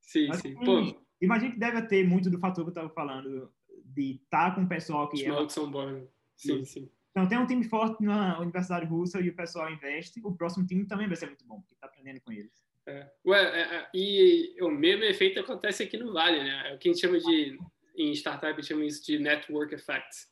[0.00, 0.54] Sim, Mas, sim.
[0.54, 3.52] Pô, imagino que deve ter muito do fator que eu estava falando,
[3.84, 5.48] de estar tá com o pessoal que Os é.
[5.48, 6.08] são bons.
[6.36, 6.90] Sim, sim.
[7.14, 10.20] Então tem um time forte na Universidade Russa e o pessoal investe.
[10.24, 12.66] O próximo time também vai ser muito bom, porque está aprendendo com eles.
[12.86, 13.08] É.
[13.24, 16.70] Ué, é, é, e o mesmo efeito acontece aqui no Vale, né?
[16.70, 17.56] É o que a gente chama de,
[17.96, 20.26] em startup, chama isso de network effect.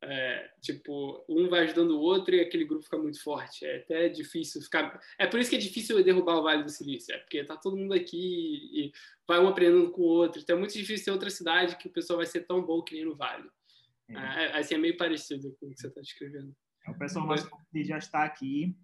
[0.00, 3.64] É, tipo, um vai ajudando o outro e aquele grupo fica muito forte.
[3.64, 5.00] É até difícil ficar.
[5.18, 7.76] É por isso que é difícil derrubar o Vale do Silício, é porque tá todo
[7.76, 8.92] mundo aqui e
[9.26, 10.42] vai um aprendendo com o outro.
[10.42, 12.94] Então é muito difícil ter outra cidade que o pessoal vai ser tão bom que
[12.94, 13.48] nem no Vale.
[14.10, 14.14] É.
[14.14, 16.54] é assim é meio parecido com o que você está descrevendo.
[16.86, 18.76] É, o pessoal mais que já está aqui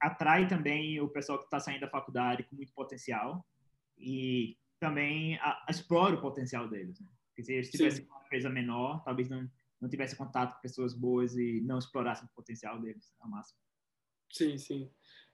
[0.00, 3.44] atrai também o pessoal que está saindo da faculdade com muito potencial
[3.96, 7.00] e também a, explora o potencial deles.
[7.00, 7.08] Né?
[7.28, 11.36] Porque se eles tivessem uma empresa menor, talvez não não tivesse contato com pessoas boas
[11.36, 13.58] e não explorasse o potencial deles ao máximo.
[14.30, 14.90] Sim, sim.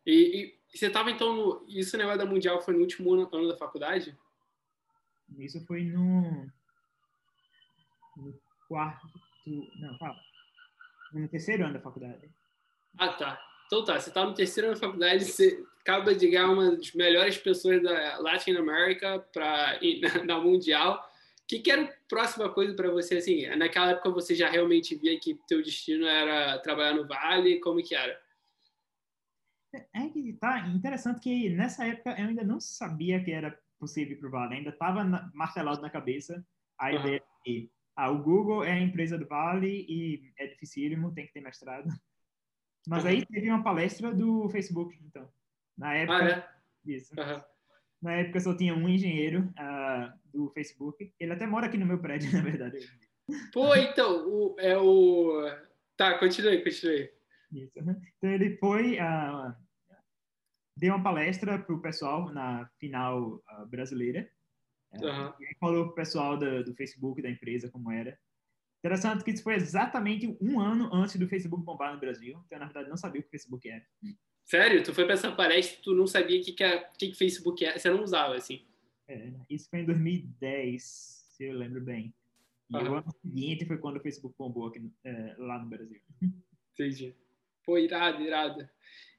[0.06, 3.48] E, e você estava então no, isso negócio da mundial foi no último ano, ano
[3.48, 4.16] da faculdade?
[5.38, 6.46] Isso foi no,
[8.16, 9.06] no quarto,
[9.76, 10.16] não, fala,
[11.12, 12.30] no terceiro ano da faculdade.
[12.98, 13.40] Ah, tá.
[13.66, 16.92] Então tá, você está no terceiro ano da faculdade, você acaba de ganhar uma das
[16.92, 19.78] melhores pessoas da Latin America para
[20.26, 21.02] na, mundial
[21.44, 23.18] o que, que era a próxima coisa para você?
[23.18, 27.60] Assim, naquela época você já realmente via que teu destino era trabalhar no Vale?
[27.60, 28.18] Como que era?
[29.92, 34.20] É que tá interessante que nessa época eu ainda não sabia que era possível ir
[34.20, 34.54] para o Vale.
[34.54, 36.42] Ainda estava martelado na cabeça
[36.78, 36.94] a uhum.
[37.00, 41.32] ideia de ah, o Google é a empresa do Vale e é dificílimo, tem que
[41.32, 41.88] ter mestrado.
[42.86, 45.28] Mas aí teve uma palestra do Facebook, então.
[45.76, 46.18] Na época.
[46.18, 46.92] Ah, é?
[46.92, 47.14] Isso.
[47.18, 47.42] Uhum.
[48.02, 51.12] Na época só tinha um engenheiro uh, do Facebook.
[51.18, 52.78] Ele até mora aqui no meu prédio, na verdade.
[53.52, 55.48] Pô, então, o, é o.
[55.96, 57.10] Tá, continue, continue.
[57.52, 57.78] Isso.
[57.78, 58.98] Então ele foi.
[58.98, 59.54] Uh,
[60.76, 64.28] deu uma palestra para o pessoal na final uh, brasileira.
[65.02, 65.32] Uhum.
[65.40, 68.18] E falou para o pessoal do, do Facebook, da empresa, como era.
[68.78, 72.38] Interessante que isso foi exatamente um ano antes do Facebook bombar no Brasil.
[72.46, 73.84] Então, na verdade, não sabia o que o Facebook era.
[74.44, 74.82] Sério?
[74.84, 77.78] Tu foi para essa palestra tu não sabia o que, que, que, que Facebook é?
[77.78, 78.62] Você não usava, assim?
[79.08, 82.14] É, isso foi em 2010, se eu lembro bem.
[82.70, 82.90] E uhum.
[82.90, 86.00] o ano seguinte foi quando o Facebook bombou aqui, é, lá no Brasil.
[86.72, 87.14] Entendi.
[87.64, 88.68] Pô, irado, irado.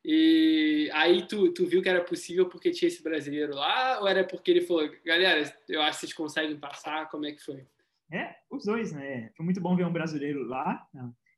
[0.03, 3.99] E aí tu, tu viu que era possível porque tinha esse brasileiro lá?
[3.99, 7.09] Ou era porque ele falou, galera, eu acho que vocês conseguem passar?
[7.09, 7.65] Como é que foi?
[8.11, 9.31] É, os dois, né?
[9.35, 10.87] Foi muito bom ver um brasileiro lá.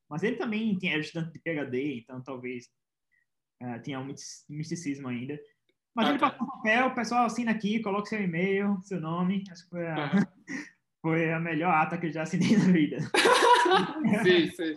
[0.09, 2.69] Mas ele também tinha, estudante de PHD, então talvez
[3.61, 4.13] Uh, tinha um
[4.47, 5.39] misticismo ainda.
[5.95, 6.29] Mas ah, ele tá.
[6.29, 9.43] passou um papel, o pessoal assina aqui, coloca seu e-mail, seu nome.
[9.51, 10.11] Acho que foi a,
[11.01, 12.97] foi a melhor ata que eu já assinei na vida.
[14.23, 14.75] sim, sim.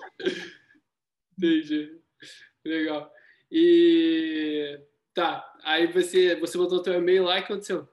[1.37, 2.00] Entendi.
[2.65, 3.11] Legal.
[3.51, 4.81] E
[5.15, 7.89] tá, aí você, você botou teu e-mail lá e aconteceu?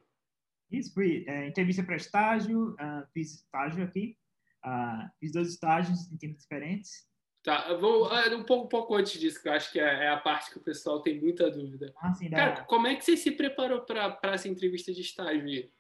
[0.70, 4.18] Isso, fui é, entrevista para estágio, uh, fiz estágio aqui,
[4.66, 7.08] uh, fiz dois estágios em tempos diferentes.
[7.42, 10.10] Tá, vou ah, um pouco, um pouco antes disso, que eu acho que é, é
[10.10, 11.94] a parte que o pessoal tem muita dúvida.
[11.98, 15.72] Ah, sim, Cara, como é que você se preparou para essa entrevista de estágio?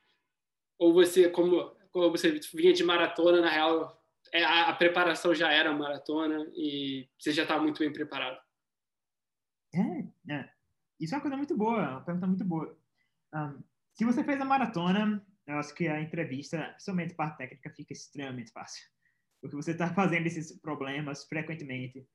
[0.80, 4.02] Ou você, como, como você vinha de maratona, na real,
[4.34, 8.40] a, a preparação já era maratona e você já estava muito bem preparado?
[9.74, 10.50] É, é,
[11.00, 12.78] isso é uma coisa muito boa, uma pergunta muito boa.
[13.34, 13.64] Um,
[13.94, 18.52] se você fez a maratona, eu acho que a entrevista, principalmente parte técnica, fica extremamente
[18.52, 18.84] fácil
[19.42, 22.08] porque você está fazendo esses problemas frequentemente.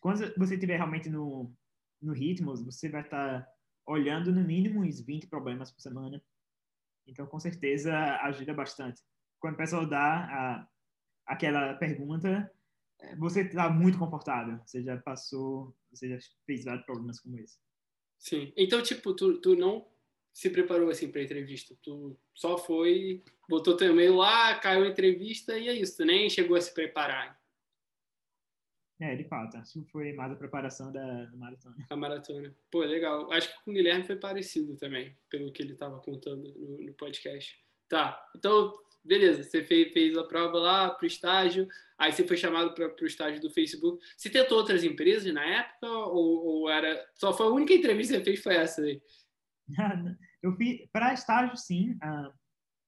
[0.00, 1.52] Quando você estiver realmente no,
[2.00, 3.52] no ritmo, você vai estar tá
[3.86, 6.22] olhando no mínimo uns 20 problemas por semana.
[7.06, 9.02] Então, com certeza, ajuda bastante.
[9.40, 10.68] Quando o pessoal dá a,
[11.26, 12.50] aquela pergunta,
[13.00, 14.58] é, você está muito confortável.
[14.64, 17.58] Você já passou, você já fez vários problemas como esse.
[18.18, 18.52] Sim.
[18.56, 19.86] Então, tipo, tu, tu não
[20.32, 21.76] se preparou assim para a entrevista?
[21.82, 26.28] Tu só foi, botou teu e-mail lá, caiu a entrevista e é isso, tu nem
[26.28, 27.40] chegou a se preparar.
[29.00, 31.76] É, de fato, acho que foi mais a preparação da, da maratona.
[31.90, 32.56] A maratona.
[32.70, 33.30] Pô, legal.
[33.32, 36.94] Acho que com o Guilherme foi parecido também, pelo que ele estava contando no, no,
[36.94, 37.58] podcast.
[37.88, 38.72] Tá, então,
[39.04, 43.06] beleza, você fez, fez a prova lá pro estágio, aí você foi chamado para o
[43.06, 44.02] estágio do Facebook.
[44.16, 47.04] Você tentou outras empresas na época ou, ou, era.
[47.14, 49.02] Só foi a única entrevista que você fez foi essa aí?
[50.42, 51.92] eu fiz para estágio, sim.
[51.92, 52.32] Uh,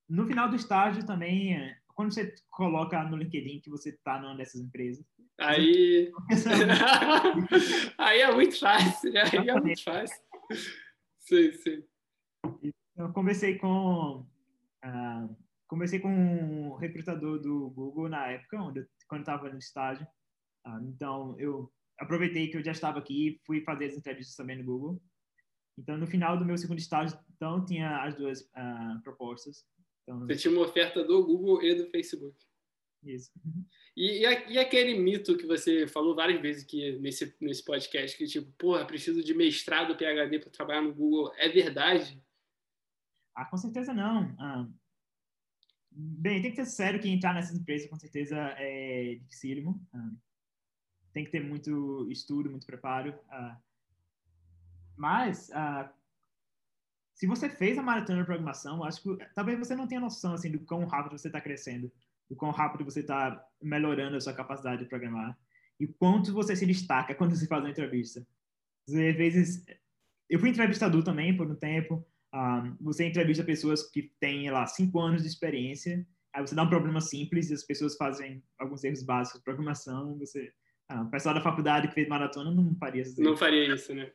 [0.09, 4.37] no final do estágio também, uh, quando você coloca no LinkedIn que você está numa
[4.37, 5.05] dessas empresas.
[5.39, 6.11] Aí.
[7.99, 9.23] aí é muito fácil, né?
[9.33, 10.17] Aí é muito fácil.
[11.21, 11.85] Sim, sim.
[12.97, 14.27] Eu conversei com.
[14.85, 20.07] Uh, conversei com um recrutador do Google na época, onde, quando estava no estágio.
[20.67, 24.57] Uh, então, eu aproveitei que eu já estava aqui e fui fazer as entrevistas também
[24.59, 25.03] no Google.
[25.79, 29.65] Então, no final do meu segundo estágio, então, tinha as duas uh, propostas.
[30.03, 32.37] Então, Você tinha uma oferta do Google e do Facebook.
[33.03, 33.31] Isso.
[33.97, 38.27] E, e, e, aquele mito que você falou várias vezes aqui nesse, nesse podcast, que
[38.27, 42.23] tipo, porra, preciso de mestrado PHD para trabalhar no Google, é verdade?
[43.35, 44.35] Ah, com certeza não.
[44.39, 44.67] Ah,
[45.97, 49.81] bem, tem que ser sério que entrar nessas empresas com certeza é dificílimo.
[49.93, 50.11] Ah,
[51.13, 53.19] tem que ter muito estudo, muito preparo.
[53.31, 53.59] Ah,
[54.97, 55.91] mas, ah,
[57.15, 60.51] se você fez a maratona de programação, acho que talvez você não tenha noção assim
[60.51, 61.91] do quão rápido você está crescendo,
[62.29, 65.37] do quão rápido você está melhorando a sua capacidade de programar
[65.81, 68.27] e quanto você se destaca quando você faz uma entrevista.
[68.87, 69.65] Às vezes,
[70.29, 72.07] eu fui entrevistador também por um tempo.
[72.37, 76.07] Um, você entrevista pessoas que têm lá cinco anos de experiência.
[76.35, 80.19] Aí você dá um problema simples e as pessoas fazem alguns erros básicos de programação.
[80.19, 80.53] Você,
[80.87, 83.23] ah, o pessoal da faculdade que fez maratona não faria isso.
[83.23, 84.13] Não faria isso, né?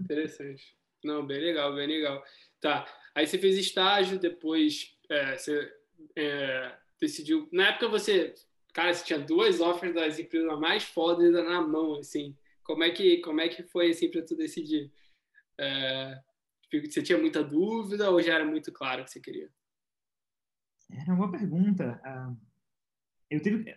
[0.00, 0.74] Interessante.
[1.04, 2.24] Não, bem legal, bem legal.
[2.58, 2.86] Tá.
[3.14, 5.70] Aí você fez estágio, depois é, você
[6.16, 7.50] é, decidiu.
[7.52, 8.34] Na época você,
[8.72, 12.34] cara, você tinha duas offers das empresas mais fodas na mão, assim.
[12.64, 14.90] Como é que, como é que foi assim para tu decidir?
[15.58, 16.18] É,
[16.70, 19.50] você tinha muita dúvida ou já era muito claro o que você queria?
[20.90, 22.00] Era uma boa pergunta.
[22.04, 22.36] Uh,
[23.30, 23.76] eu tive,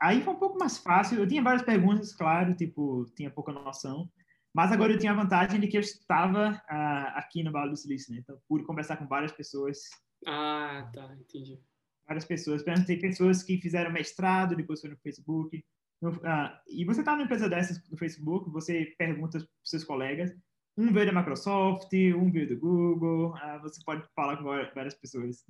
[0.00, 1.18] aí foi um pouco mais fácil.
[1.18, 4.10] Eu tinha várias perguntas, claro, tipo tinha pouca noção.
[4.54, 7.76] Mas agora eu tinha a vantagem de que eu estava uh, aqui no Vale do
[7.76, 8.20] Silício, né?
[8.20, 9.78] Então, pude conversar com várias pessoas.
[10.24, 11.60] Ah, tá, entendi.
[12.06, 12.62] Várias pessoas.
[12.62, 15.64] Tem pessoas que fizeram mestrado, depois foi no Facebook.
[16.00, 20.32] No, uh, e você está numa empresa dessas no Facebook, você pergunta para seus colegas.
[20.76, 23.34] Um veio da Microsoft, um veio do Google.
[23.34, 25.44] Uh, você pode falar com várias pessoas.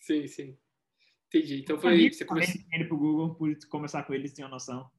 [0.00, 0.58] Sim, sim.
[1.28, 1.60] Entendi.
[1.60, 2.10] Então foi.
[2.10, 4.90] Você começou indo para o Google, pude conversar com eles, tinha noção.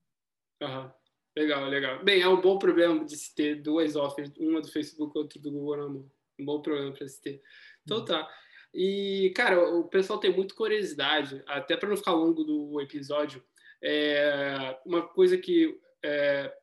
[0.61, 0.85] Aham.
[0.85, 0.91] Uhum.
[1.35, 2.03] Legal, legal.
[2.03, 5.41] Bem, é um bom problema de se ter duas offers, uma do Facebook e outra
[5.41, 6.11] do Google na mão.
[6.39, 7.41] Um bom problema para se ter.
[7.83, 8.05] Então uhum.
[8.05, 8.29] tá.
[8.73, 13.43] E, cara, o pessoal tem muita curiosidade, até para não ficar longo do episódio,
[13.83, 15.79] é uma coisa que.
[16.03, 16.53] É,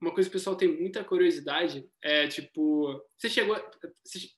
[0.00, 3.02] uma coisa que o pessoal tem muita curiosidade é tipo.
[3.16, 3.56] Você chegou.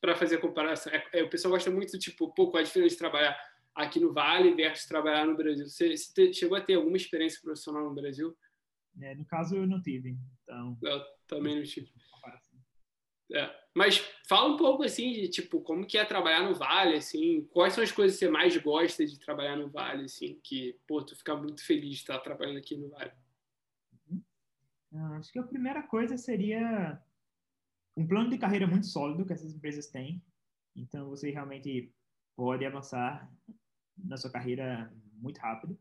[0.00, 2.94] Para fazer a comparação, é, é, o pessoal gosta muito, tipo, pô, qual a diferença
[2.94, 3.36] de trabalhar
[3.74, 5.66] aqui no Vale versus trabalhar no Brasil?
[5.66, 8.36] Você, você chegou a ter alguma experiência profissional no Brasil?
[9.00, 10.16] É, no caso, eu não tive.
[10.42, 10.78] Então...
[10.82, 11.90] Eu também não tive.
[13.32, 13.50] É.
[13.74, 17.72] Mas fala um pouco assim de tipo como que é trabalhar no Vale, assim, quais
[17.72, 21.16] são as coisas que você mais gosta de trabalhar no Vale, assim, que pô, tu
[21.16, 23.10] fica muito feliz de estar trabalhando aqui no Vale.
[24.98, 27.00] Ah, acho que a primeira coisa seria
[27.96, 30.22] um plano de carreira muito sólido que essas empresas têm.
[30.74, 31.92] Então você realmente
[32.36, 33.30] pode avançar
[33.96, 35.78] na sua carreira muito rápido.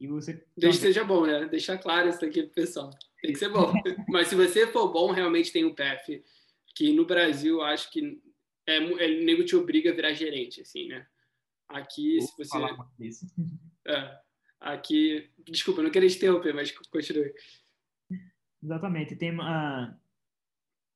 [0.00, 0.44] E você.
[0.56, 1.46] Desde que seja bom, né?
[1.46, 2.90] Deixar claro isso aqui pro pessoal.
[3.22, 3.72] Tem que ser bom.
[4.08, 6.22] Mas se você for bom, realmente tem um PF.
[6.74, 8.20] Que no Brasil, acho que
[8.66, 11.06] é, é, nego te obriga a virar gerente, assim, né?
[11.68, 12.50] Aqui, Vou se você.
[12.50, 12.76] Falar.
[13.86, 14.18] É,
[14.60, 15.30] aqui.
[15.46, 17.32] Desculpa, não queria te interromper, mas continue.
[18.64, 19.14] Exatamente.
[19.14, 19.94] Tem, uh,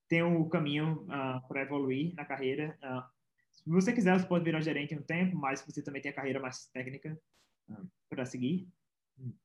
[0.08, 2.78] tem um caminho uh, ah, para evoluir na carreira.
[2.82, 3.04] Uh,
[3.52, 6.40] se você quiser, você pode virar gerente um tempo, mas você também tem a carreira
[6.40, 7.20] mais técnica
[8.08, 8.66] para seguir.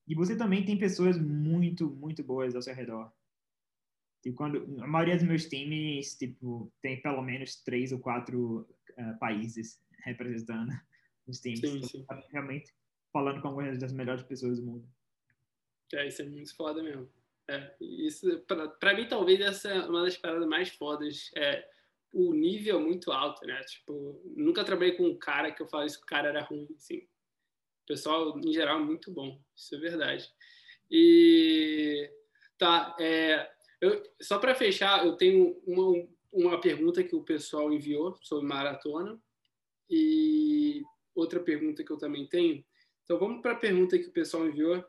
[0.08, 3.12] E você também tem pessoas muito, muito boas ao seu redor.
[4.22, 8.66] Tipo, quando a maioria dos meus times, tipo, tem pelo menos três ou quatro
[9.20, 10.72] países representando
[11.28, 11.60] os times.
[11.60, 12.06] Sim, sim.
[12.32, 12.74] Realmente
[13.12, 14.88] falando com algumas das melhores pessoas do mundo.
[15.94, 17.08] É, isso é muito foda mesmo.
[17.50, 18.40] É, isso,
[18.80, 21.32] para mim, talvez essa é uma das paradas mais fodas.
[21.36, 21.68] É
[22.14, 23.60] o nível muito alto, né?
[23.62, 26.68] Tipo, nunca trabalhei com um cara que eu falo isso que o cara era ruim,
[26.76, 27.00] assim.
[27.84, 29.42] O pessoal, em geral, é muito bom.
[29.56, 30.32] Isso é verdade.
[30.90, 32.10] E
[32.58, 33.52] tá, é,
[33.82, 39.20] eu, só para fechar, eu tenho uma, uma pergunta que o pessoal enviou sobre maratona
[39.90, 40.84] e
[41.16, 42.64] outra pergunta que eu também tenho.
[43.04, 44.84] Então vamos para a pergunta que o pessoal enviou.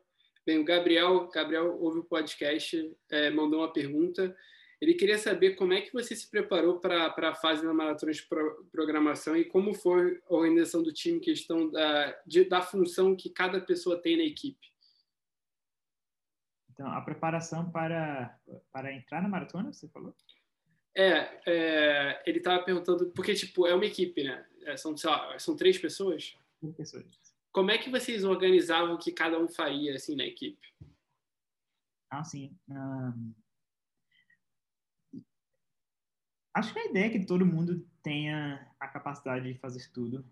[0.46, 4.36] Bem, o Gabriel, Gabriel ouve o podcast, é, mandou uma pergunta.
[4.80, 8.22] Ele queria saber como é que você se preparou para a fase da maratona de
[8.24, 13.30] pro, programação e como foi a organização do time, questão da, de, da função que
[13.30, 14.74] cada pessoa tem na equipe.
[16.70, 18.38] Então, a preparação para,
[18.70, 20.14] para entrar na maratona, você falou?
[20.94, 24.44] É, é ele estava perguntando, porque, tipo, é uma equipe, né?
[24.64, 26.36] É, são, lá, são três pessoas?
[26.60, 27.23] Três pessoas.
[27.54, 30.66] Como é que vocês organizavam o que cada um faria assim na equipe?
[32.10, 32.52] Ah, sim.
[32.68, 33.32] Um...
[36.52, 40.24] Acho que a ideia é que todo mundo tenha a capacidade de fazer tudo.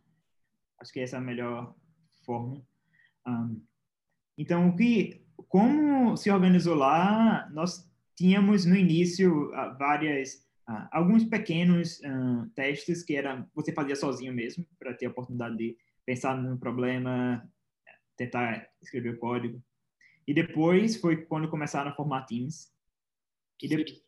[0.80, 1.76] Acho que essa é a melhor
[2.26, 2.60] forma.
[3.24, 3.64] Um,
[4.36, 11.24] então, o que, como se organizou lá, nós tínhamos no início uh, várias, uh, alguns
[11.24, 16.36] pequenos uh, testes que era você fazia sozinho mesmo para ter a oportunidade de pensar
[16.36, 17.48] no problema,
[18.16, 19.62] tentar escrever o código.
[20.26, 22.72] E depois foi quando começaram a formar teams.
[23.60, 24.02] E depois,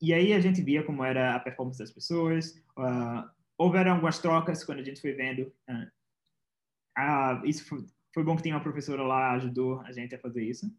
[0.00, 2.62] e aí a gente via como era a performance das pessoas.
[2.76, 5.52] Uh, houveram algumas trocas quando a gente foi vendo.
[5.68, 5.90] Uh,
[6.98, 10.42] uh, isso foi, foi, bom que tinha uma professora lá ajudou a gente a fazer
[10.44, 10.70] isso.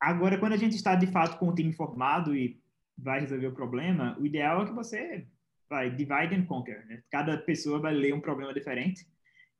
[0.00, 2.60] Agora, quando a gente está de fato com o time formado e
[2.96, 5.26] vai resolver o problema, o ideal é que você
[5.68, 6.84] vai divide and conquer.
[6.86, 7.02] Né?
[7.10, 9.06] Cada pessoa vai ler um problema diferente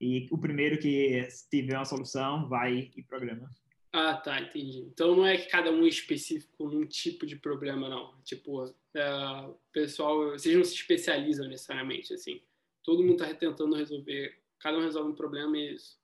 [0.00, 3.48] e o primeiro que tiver uma solução vai e programa.
[3.92, 4.80] Ah, tá, entendi.
[4.92, 8.14] Então não é que cada um é específico num tipo de problema, não.
[8.22, 8.64] Tipo,
[8.94, 12.42] é, pessoal, vocês não se especializam necessariamente, assim.
[12.84, 15.98] Todo mundo está tentando resolver, cada um resolve um problema e é isso.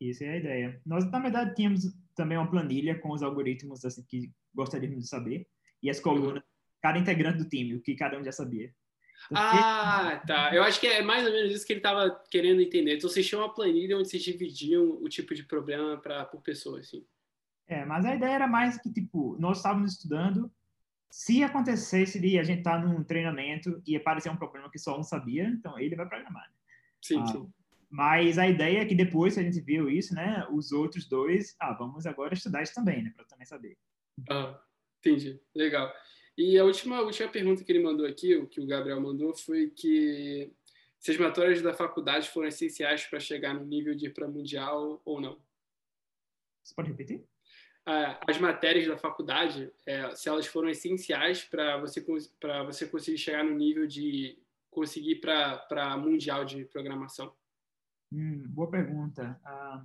[0.00, 0.80] Isso é a ideia.
[0.86, 1.82] Nós, na verdade, tínhamos
[2.14, 5.46] também uma planilha com os algoritmos assim, que gostaríamos de saber
[5.82, 6.42] e as colunas,
[6.80, 8.72] cada integrante do time, o que cada um já sabia.
[9.32, 10.54] Ah, tá.
[10.54, 12.96] Eu acho que é mais ou menos isso que ele estava querendo entender.
[12.96, 16.80] Então, vocês tinham uma planilha onde vocês dividiam o tipo de problema para por pessoa,
[16.80, 17.04] assim.
[17.66, 20.50] É, mas a ideia era mais que, tipo, nós estávamos estudando,
[21.10, 24.98] se acontecesse de a gente estar tá num treinamento e aparecer um problema que só
[24.98, 26.48] um sabia, então ele vai programar.
[26.48, 26.54] Né?
[27.00, 27.52] Sim, ah, sim.
[27.88, 31.56] Mas a ideia é que depois que a gente viu isso, né, os outros dois,
[31.60, 33.76] ah, vamos agora estudar isso também, né, para também saber.
[34.28, 34.60] Ah,
[34.98, 35.40] entendi.
[35.54, 35.92] Legal.
[36.40, 39.34] E a última, a última pergunta que ele mandou aqui, o que o Gabriel mandou,
[39.34, 40.50] foi que
[40.98, 45.02] se as matérias da faculdade foram essenciais para chegar no nível de ir para mundial
[45.04, 45.38] ou não.
[46.64, 47.22] Você pode repetir?
[48.26, 52.00] as matérias da faculdade, é, se elas foram essenciais para você
[52.38, 54.38] para você conseguir chegar no nível de
[54.70, 57.34] conseguir para mundial de programação.
[58.12, 59.40] Hum, boa pergunta.
[59.44, 59.84] Uh,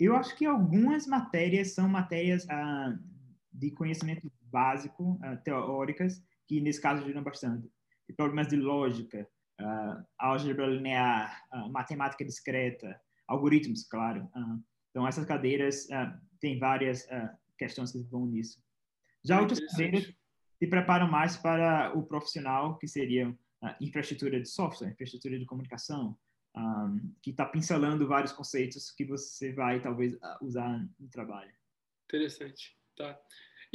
[0.00, 2.98] eu acho que algumas matérias são matérias uh,
[3.52, 7.70] de conhecimento básico, uh, teóricas, que nesse caso ajudam bastante.
[8.08, 9.28] E problemas de lógica,
[9.60, 14.30] uh, álgebra linear, uh, matemática discreta, algoritmos, claro.
[14.90, 15.88] então, essas cadeiras
[16.38, 17.08] têm várias
[17.58, 18.62] questões que vão nisso.
[19.24, 20.14] Já outras cadeiras
[20.60, 23.36] se preparam mais para o profissional, que seria
[23.80, 26.16] infraestrutura de software, infraestrutura de comunicação,
[26.56, 31.52] um, que está pincelando vários conceitos que você vai, talvez, usar no trabalho.
[32.04, 32.78] Interessante.
[32.96, 33.18] Tá.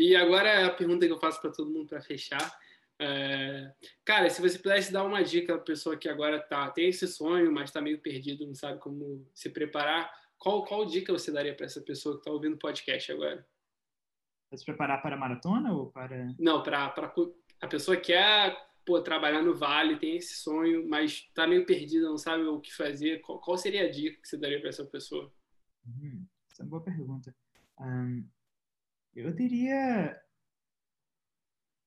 [0.02, 2.60] E agora é a pergunta que eu faço para todo mundo para fechar.
[2.98, 3.72] É,
[4.04, 7.08] cara, se você pudesse dar uma dica para a pessoa que agora tá, tem esse
[7.08, 11.56] sonho, mas está meio perdido, não sabe como se preparar, qual, qual dica você daria
[11.56, 13.46] para essa pessoa que está ouvindo o podcast agora?
[14.50, 16.34] Para se preparar para a maratona ou para.
[16.40, 16.94] Não, para
[17.62, 22.10] a pessoa que quer pô, trabalhar no Vale, tem esse sonho, mas está meio perdida,
[22.10, 23.22] não sabe o que fazer.
[23.22, 25.32] Qual, qual seria a dica que você daria para essa pessoa?
[25.88, 27.36] Hum, essa é uma boa pergunta.
[27.80, 28.28] Um,
[29.16, 30.20] eu diria.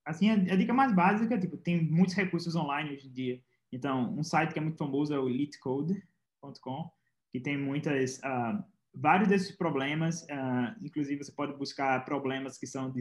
[0.04, 3.42] Assim, a, dica mais básica, tipo, tem muitos recursos online hoje em dia.
[3.72, 6.90] Então, um site que é muito famoso é o elitecode.com,
[7.30, 8.18] que tem muitas.
[8.18, 8.62] Uh,
[8.94, 13.00] vários desses problemas, uh, inclusive você pode buscar problemas que são de,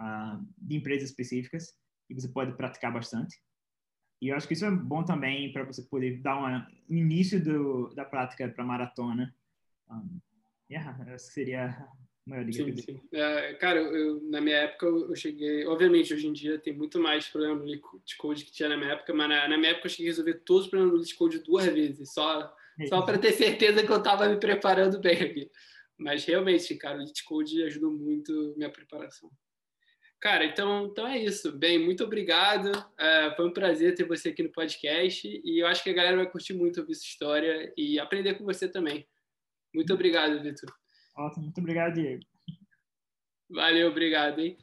[0.00, 1.74] uh, de empresas específicas,
[2.08, 3.40] e você pode praticar bastante.
[4.20, 7.94] E eu acho que isso é bom também para você poder dar um início do,
[7.94, 9.34] da prática para maratona.
[9.88, 10.20] Um,
[10.70, 11.88] yeah, seria
[12.52, 13.00] sim, sim.
[13.12, 15.66] É, cara, eu, na minha época eu cheguei.
[15.66, 19.12] Obviamente, hoje em dia tem muito mais problema de code que tinha na minha época,
[19.14, 21.66] mas na, na, minha época eu cheguei a resolver todos os problemas no code duas
[21.66, 22.54] vezes, só,
[22.88, 25.50] só para ter certeza que eu estava me preparando bem aqui.
[25.98, 29.30] Mas realmente, cara, o Lead Code ajudou muito minha preparação.
[30.20, 31.50] Cara, então, então é isso.
[31.52, 32.70] Bem, muito obrigado.
[32.98, 36.16] É, foi um prazer ter você aqui no podcast e eu acho que a galera
[36.16, 39.06] vai curtir muito ouvir sua história e aprender com você também.
[39.74, 40.79] Muito obrigado, Vitor.
[41.20, 42.24] Ótimo, muito obrigado, Diego.
[43.50, 44.56] Valeu, obrigado, hein?